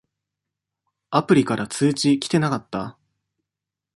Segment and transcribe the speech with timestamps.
[1.11, 2.97] アプリから通知きてなかった？